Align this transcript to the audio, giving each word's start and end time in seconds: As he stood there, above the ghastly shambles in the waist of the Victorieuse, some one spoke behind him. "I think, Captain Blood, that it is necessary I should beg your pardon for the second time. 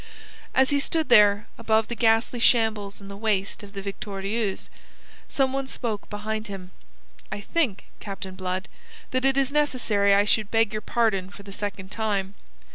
As 0.55 0.71
he 0.71 0.79
stood 0.79 1.09
there, 1.09 1.45
above 1.59 1.87
the 1.87 1.93
ghastly 1.95 2.39
shambles 2.39 2.99
in 3.01 3.07
the 3.07 3.15
waist 3.15 3.61
of 3.61 3.73
the 3.73 3.83
Victorieuse, 3.83 4.67
some 5.29 5.53
one 5.53 5.67
spoke 5.67 6.09
behind 6.09 6.47
him. 6.47 6.71
"I 7.31 7.39
think, 7.39 7.85
Captain 7.99 8.33
Blood, 8.33 8.67
that 9.11 9.25
it 9.25 9.37
is 9.37 9.51
necessary 9.51 10.15
I 10.15 10.25
should 10.25 10.49
beg 10.49 10.73
your 10.73 10.81
pardon 10.81 11.29
for 11.29 11.43
the 11.43 11.51
second 11.53 11.91
time. 11.91 12.33